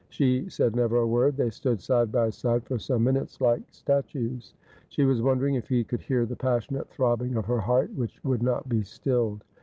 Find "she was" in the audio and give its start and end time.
4.89-5.21